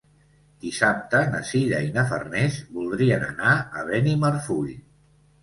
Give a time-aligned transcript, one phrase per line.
[0.61, 3.53] Dissabte na Sira i na Farners voldrien anar
[3.83, 4.75] a Benimarfull.